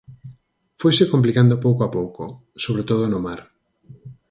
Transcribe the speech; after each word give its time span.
Foise 0.81 1.03
complicando 1.13 1.61
pouco 1.65 1.81
a 1.83 1.91
pouco, 1.97 2.23
sobre 2.63 2.83
todo 2.89 3.03
no 3.07 3.19
mar. 3.27 3.41